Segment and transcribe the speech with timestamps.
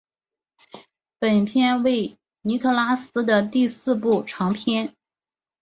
[1.19, 4.95] 本片为尼可拉斯的第四部长片。